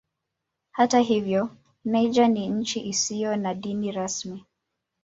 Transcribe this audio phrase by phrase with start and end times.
[0.71, 1.49] Hata hivyo
[1.85, 4.45] Niger ni nchi isiyo na dini rasmi.